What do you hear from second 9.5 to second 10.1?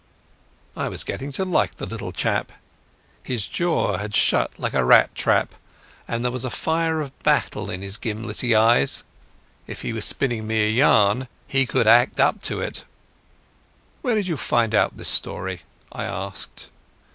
If he was